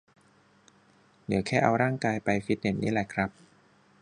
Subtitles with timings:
[1.23, 3.29] เหลือแค่เอาร่างกายไปฟิตเนสนี่แหละครับ